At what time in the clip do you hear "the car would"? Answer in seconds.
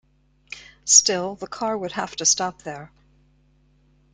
1.35-1.91